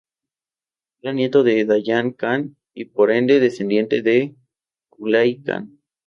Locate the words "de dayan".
1.43-2.09